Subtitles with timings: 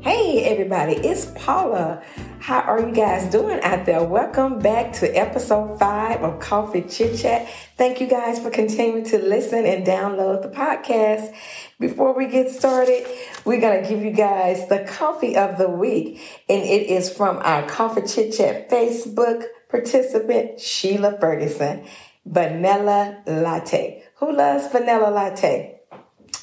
[0.00, 2.00] Hey, everybody, it's Paula.
[2.38, 4.04] How are you guys doing out there?
[4.04, 7.48] Welcome back to episode five of Koffee Chitchat.
[7.76, 11.34] Thank you guys for continuing to listen and download the podcast.
[11.80, 13.08] Before we get started,
[13.44, 17.38] we're going to give you guys the coffee of the week, and it is from
[17.38, 21.84] our Koffee Chitchat Facebook participant, Sheila Ferguson.
[22.24, 24.04] Vanilla latte.
[24.16, 25.80] Who loves vanilla latte?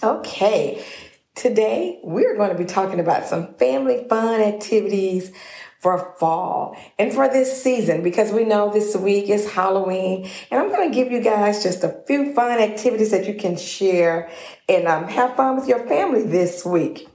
[0.04, 0.84] Okay.
[1.36, 5.34] Today, we're going to be talking about some family fun activities
[5.80, 10.30] for fall and for this season because we know this week is Halloween.
[10.50, 13.58] And I'm going to give you guys just a few fun activities that you can
[13.58, 14.30] share
[14.70, 17.10] and um, have fun with your family this week.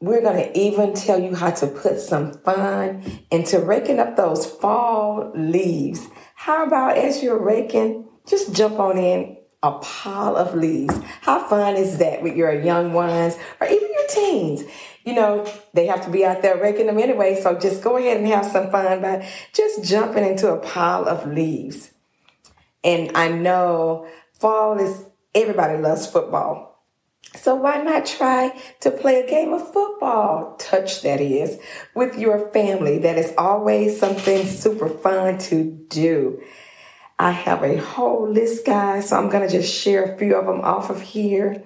[0.00, 3.02] We're going to even tell you how to put some fun
[3.32, 6.06] into raking up those fall leaves.
[6.36, 9.33] How about as you're raking, just jump on in
[9.64, 10.94] a pile of leaves.
[11.22, 14.62] How fun is that with your young ones or even your teens?
[15.04, 18.18] You know, they have to be out there raking them anyway, so just go ahead
[18.18, 21.92] and have some fun by just jumping into a pile of leaves.
[22.84, 26.82] And I know fall is, everybody loves football.
[27.34, 31.58] So why not try to play a game of football, touch that is,
[31.94, 32.98] with your family?
[32.98, 36.42] That is always something super fun to do.
[37.18, 40.46] I have a whole list, guys, so I'm going to just share a few of
[40.46, 41.62] them off of here.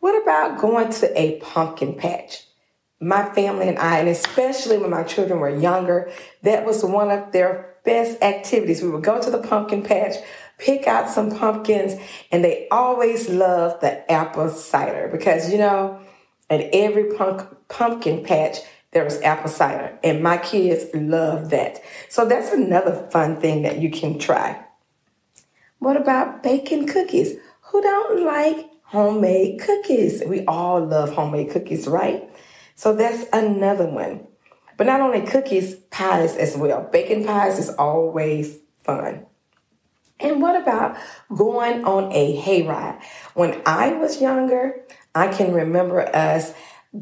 [0.00, 2.44] What about going to a pumpkin patch?
[3.00, 7.32] My family and I, and especially when my children were younger, that was one of
[7.32, 8.82] their best activities.
[8.82, 10.16] We would go to the pumpkin patch,
[10.58, 11.94] pick out some pumpkins,
[12.30, 16.00] and they always loved the apple cider because, you know,
[16.50, 18.58] at every punk, pumpkin patch,
[18.92, 21.82] there was apple cider, and my kids love that.
[22.10, 24.62] So that's another fun thing that you can try.
[25.82, 27.34] What about baking cookies?
[27.62, 30.22] Who don't like homemade cookies?
[30.24, 32.32] We all love homemade cookies, right?
[32.76, 34.28] So that's another one.
[34.76, 36.88] But not only cookies, pies as well.
[36.92, 39.26] Baking pies is always fun.
[40.20, 40.96] And what about
[41.34, 43.02] going on a hayride?
[43.34, 44.84] When I was younger,
[45.16, 46.54] I can remember us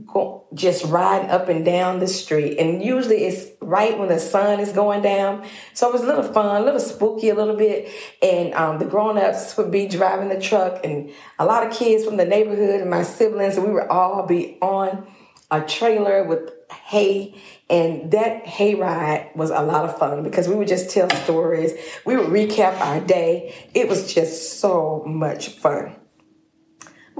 [0.06, 2.58] go, just riding up and down the street.
[2.58, 5.44] And usually it's right when the sun is going down.
[5.74, 7.90] So it was a little fun, a little spooky a little bit.
[8.22, 12.16] And um, the grown-ups would be driving the truck and a lot of kids from
[12.16, 15.06] the neighborhood and my siblings, and we would all be on
[15.50, 17.34] a trailer with hay.
[17.68, 21.72] And that hay ride was a lot of fun because we would just tell stories.
[22.04, 23.54] We would recap our day.
[23.74, 25.96] It was just so much fun.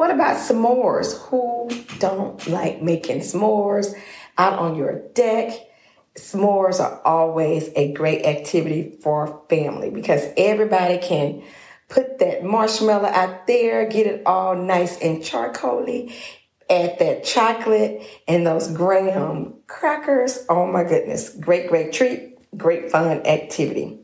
[0.01, 1.15] What about s'mores?
[1.29, 1.69] Who
[1.99, 3.95] don't like making s'mores
[4.39, 5.53] out on your deck?
[6.17, 11.43] S'mores are always a great activity for family because everybody can
[11.91, 16.15] put that marshmallow out there, get it all nice and charcoaly,
[16.71, 20.47] add that chocolate and those graham crackers.
[20.49, 23.99] Oh my goodness, great, great treat, great fun activity.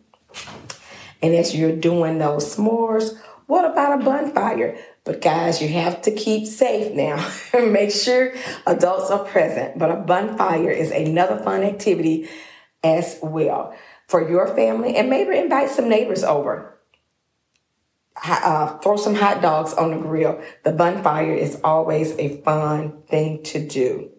[1.23, 4.77] And as you're doing those s'mores, what about a bonfire?
[5.05, 7.33] But guys, you have to keep safe now.
[7.55, 8.35] Make sure
[8.67, 9.79] adults are present.
[9.79, 12.29] But a bonfire is another fun activity
[12.83, 13.75] as well
[14.09, 16.79] for your family and maybe invite some neighbors over.
[18.25, 20.41] Uh, throw some hot dogs on the grill.
[20.65, 24.11] The bonfire is always a fun thing to do.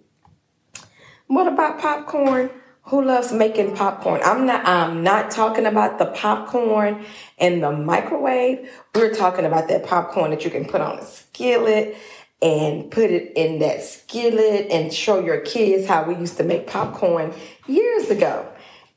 [1.26, 2.52] What about popcorn?
[2.88, 4.22] Who loves making popcorn?
[4.24, 7.04] I'm not I'm not talking about the popcorn
[7.38, 8.72] in the microwave.
[8.96, 11.98] We're talking about that popcorn that you can put on a skillet
[12.42, 16.68] and put it in that skillet and show your kids how we used to make
[16.68, 17.34] popcorn
[17.68, 18.48] years ago.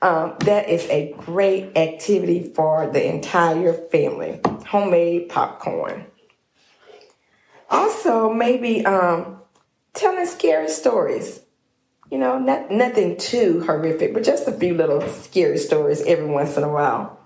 [0.02, 4.40] Um, that is a great activity for the entire family.
[4.68, 6.06] Homemade popcorn.
[7.68, 9.40] Also, maybe um,
[9.94, 11.40] telling scary stories
[12.10, 16.56] you know, not, nothing too horrific, but just a few little scary stories every once
[16.56, 17.18] in a while.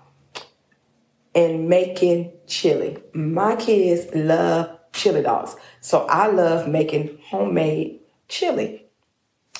[1.33, 2.97] And making chili.
[3.13, 5.55] My kids love chili dogs.
[5.81, 8.85] So I love making homemade chili.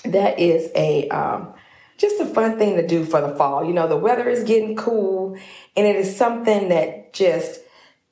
[0.05, 1.53] That is a um,
[1.97, 3.65] just a fun thing to do for the fall.
[3.65, 5.37] You know, the weather is getting cool
[5.75, 7.59] and it is something that just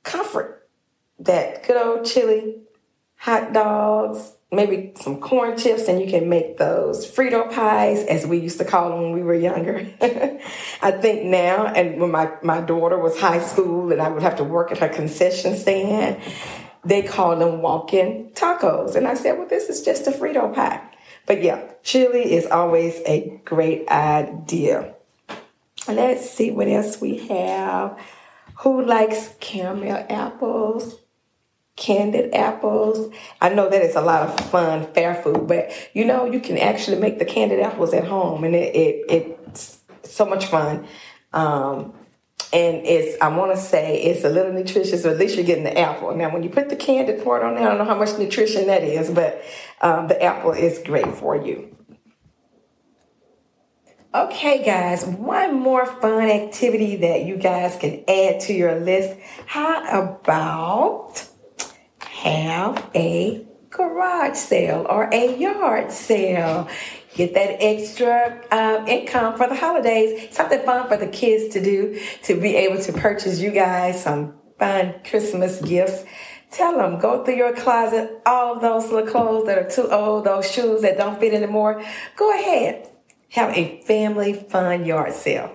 [0.04, 0.68] comfort
[1.20, 2.58] that good old chili,
[3.16, 8.38] hot dogs, maybe some corn chips and you can make those Frito pies as we
[8.38, 9.88] used to call them when we were younger.
[10.82, 14.38] I think now and when my, my daughter was high school and I would have
[14.38, 16.22] to work at her concession stand,
[16.86, 18.96] they call them walk-in tacos.
[18.96, 20.82] And I said, well, this is just a Frito pie.
[21.26, 24.96] But yeah, chili is always a great idea.
[25.88, 28.00] Let's see what else we have.
[28.60, 31.00] Who likes caramel apples?
[31.76, 33.14] Candied apples.
[33.42, 36.58] I know that is a lot of fun, fair food, but you know, you can
[36.58, 40.88] actually make the candied apples at home and it, it it's so much fun.
[41.32, 41.94] Um,
[42.52, 45.64] and it's I want to say it's a little nutritious, or at least you're getting
[45.64, 46.16] the apple.
[46.16, 48.68] Now, when you put the candied part on there, I don't know how much nutrition
[48.68, 49.42] that is, but
[49.82, 51.76] um, the apple is great for you.
[54.16, 59.18] Okay, guys, one more fun activity that you guys can add to your list.
[59.48, 61.23] How about
[62.24, 66.68] have a garage sale or a yard sale?
[67.14, 70.36] Get that extra um, income for the holidays.
[70.36, 74.34] Something fun for the kids to do to be able to purchase you guys some
[74.58, 76.06] fun Christmas gifts.
[76.52, 80.26] Tell them, go through your closet, all of those little clothes that are too old,
[80.26, 81.84] those shoes that don't fit anymore.
[82.16, 82.88] Go ahead,
[83.30, 85.52] have a family fun yard sale.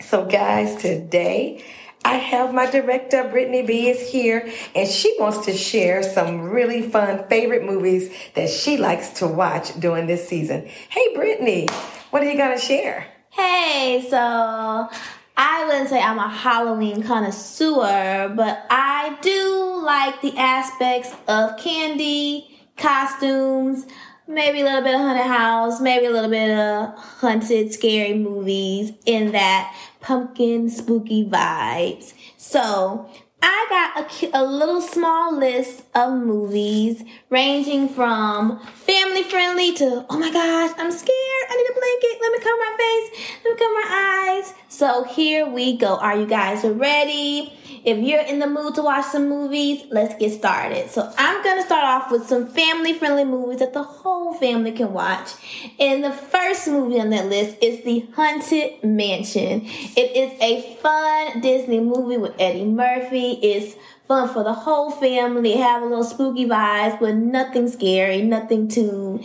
[0.00, 1.64] So, guys, today
[2.04, 6.82] I have my director, Brittaney B, is here, and she wants to share some really
[6.82, 10.66] fun favorite movies that she likes to watch during this season.
[10.66, 11.70] Hey, Brittaney,
[12.10, 13.06] what are you going to share?
[13.30, 14.88] Hey, so
[15.36, 22.60] I wouldn't say I'm a Halloween connoisseur, but I do like the aspects of candy,
[22.76, 23.86] costumes,
[24.26, 28.92] maybe a little bit of haunted house, maybe a little bit of haunted, scary movies
[29.06, 32.14] in that pumpkin spooky vibes.
[32.36, 33.08] So
[33.42, 40.18] I got a, a little small list of movies ranging from family friendly to, oh
[40.18, 41.44] my gosh, I'm scared.
[41.48, 42.20] I need a blanket.
[42.20, 43.38] Let me cover my face.
[43.44, 44.54] Let me cover my eyes.
[44.80, 45.98] So here we go.
[45.98, 47.52] Are you guys ready?
[47.84, 50.88] If you're in the mood to watch some movies, let's get started.
[50.88, 54.94] So I'm to start off with some family friendly movies that the whole family can
[54.94, 55.32] watch.
[55.78, 59.66] And the first movie on that list is The Haunted Mansion.
[59.66, 63.32] It is a fun Disney movie with Eddie Murphy.
[63.32, 63.76] It's
[64.08, 69.22] fun for the whole family, have a little spooky vibes, but nothing scary, nothing too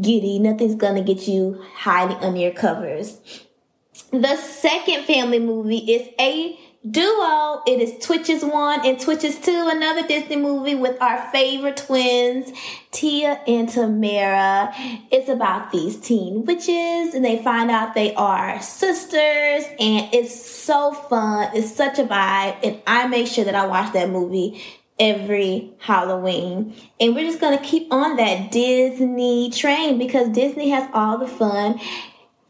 [0.00, 3.20] giddy, nothing's gonna get you hiding under your covers.
[4.10, 6.58] The second family movie is a
[6.88, 12.52] Duo, it is Twitches 1 and Twitches 2, another Disney movie with our favorite twins,
[12.92, 14.72] Tia and Tamera.
[15.10, 20.92] It's about these teen witches and they find out they are sisters and it's so
[20.92, 21.50] fun.
[21.54, 24.62] It's such a vibe and I make sure that I watch that movie
[25.00, 26.72] every Halloween.
[27.00, 31.26] And we're just going to keep on that Disney train because Disney has all the
[31.26, 31.80] fun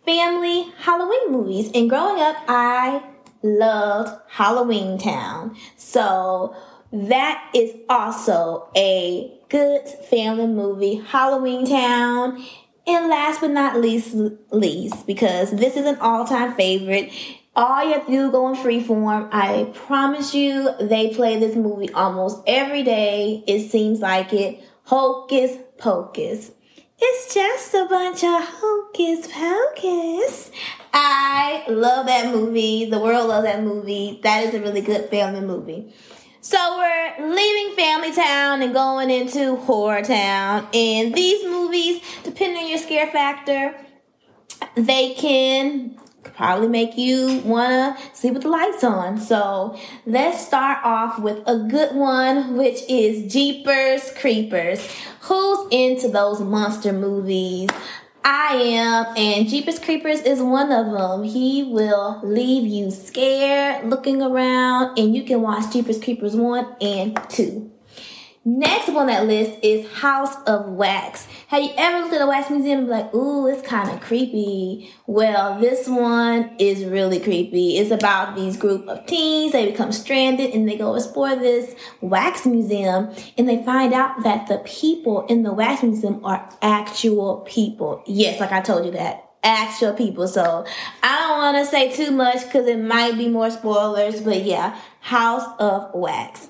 [0.06, 1.70] family Halloween movies.
[1.74, 3.02] And growing up, I
[3.42, 5.56] loved Halloweentown.
[5.76, 6.56] So
[6.92, 12.42] that is also a good family movie, Halloweentown.
[12.86, 14.14] And last but not least,
[14.52, 17.12] least, because this is an all-time favorite.
[17.56, 19.28] All you have to do go on freeform.
[19.32, 23.42] I promise you, they play this movie almost every day.
[23.48, 24.62] It seems like it.
[24.84, 26.52] Hocus Pocus.
[26.98, 30.50] It's just a bunch of hocus pocus.
[30.94, 32.88] I love that movie.
[32.88, 34.18] The world loves that movie.
[34.22, 35.92] That is a really good family movie.
[36.40, 40.68] So we're leaving Family Town and going into Horror Town.
[40.72, 43.74] And these movies, depending on your scare factor,
[44.74, 45.98] they can
[46.36, 49.18] probably make you want to sleep with the lights on.
[49.18, 54.86] So let's start off with a good one, which is Jeepers Creepers.
[55.22, 57.70] Who's into those monster movies?
[58.28, 61.22] I am, and Jeepers Creepers is one of them.
[61.22, 67.20] He will leave you scared looking around, and you can watch Jeepers Creepers 1 and
[67.28, 67.75] 2.
[68.48, 71.26] Next up on that list is House of Wax.
[71.48, 74.00] Have you ever looked at a wax museum and be like, ooh, it's kind of
[74.00, 74.88] creepy?
[75.08, 77.76] Well, this one is really creepy.
[77.76, 79.50] It's about these group of teens.
[79.50, 84.46] They become stranded and they go explore this wax museum and they find out that
[84.46, 88.04] the people in the wax museum are actual people.
[88.06, 90.28] Yes, like I told you that actual people.
[90.28, 90.64] So
[91.02, 94.78] I don't want to say too much because it might be more spoilers, but yeah,
[95.00, 96.46] House of Wax.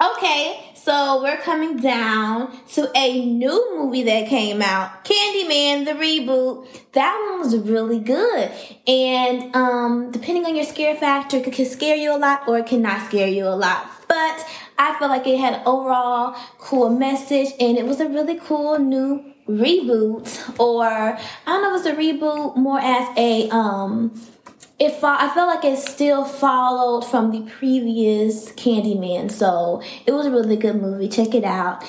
[0.00, 6.68] Okay, so we're coming down to a new movie that came out, Candyman, the reboot.
[6.92, 8.52] That one was really good.
[8.86, 12.66] And um, depending on your scare factor, it can scare you a lot or it
[12.66, 13.86] cannot scare you a lot.
[14.08, 18.38] But I feel like it had an overall cool message and it was a really
[18.38, 20.60] cool new reboot.
[20.60, 24.20] Or I don't know if it's a reboot more as a um
[24.78, 30.30] it I felt like it still followed from the previous Candyman, so it was a
[30.30, 31.08] really good movie.
[31.08, 31.84] Check it out.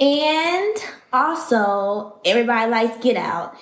[0.00, 0.76] And
[1.12, 3.56] also, everybody likes Get Out.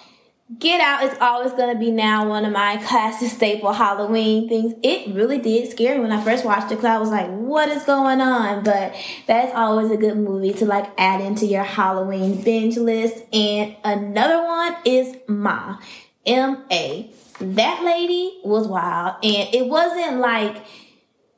[0.59, 4.75] Get Out is always going to be now one of my classic staple Halloween things.
[4.83, 7.69] It really did scare me when I first watched it because I was like, what
[7.69, 8.65] is going on?
[8.65, 8.95] But
[9.27, 13.23] that's always a good movie to like add into your Halloween binge list.
[13.33, 15.79] And another one is Ma,
[16.27, 17.11] M A.
[17.43, 20.65] That lady was wild and it wasn't like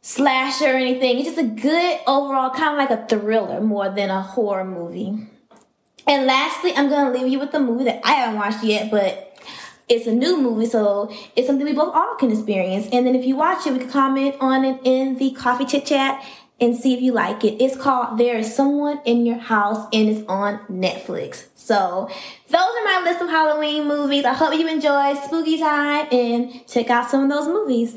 [0.02, 1.18] slasher or anything.
[1.18, 5.28] It's just a good overall, kind of like a thriller more than a horror movie.
[6.06, 9.38] And lastly, I'm gonna leave you with a movie that I haven't watched yet, but
[9.88, 12.86] it's a new movie, so it's something we both all can experience.
[12.92, 15.86] And then if you watch it, we can comment on it in the coffee chit
[15.86, 16.22] chat
[16.60, 17.62] and see if you like it.
[17.62, 21.46] It's called There is Someone in Your House and it's on Netflix.
[21.54, 22.08] So
[22.48, 24.24] those are my list of Halloween movies.
[24.24, 27.96] I hope you enjoy spooky time and check out some of those movies.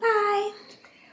[0.00, 0.52] Bye.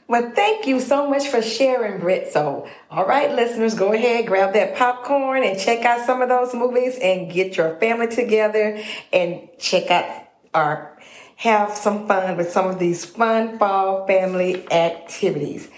[0.08, 2.32] Well, thank you so much for sharing, Britt.
[2.32, 6.52] So, all right, listeners, go ahead, grab that popcorn and check out some of those
[6.52, 8.82] movies and get your family together
[9.12, 10.98] and check out or
[11.36, 15.68] have some fun with some of these fun fall family activities.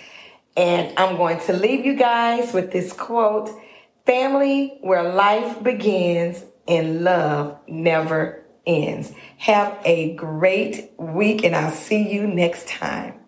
[0.56, 3.50] And I'm going to leave you guys with this quote
[4.04, 9.12] Family where life begins and love never ends.
[9.38, 13.21] Have a great week, and I'll see you next time.